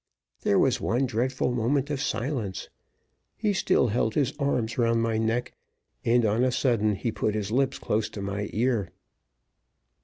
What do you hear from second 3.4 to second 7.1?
still held his arms round my neck, and on a sudden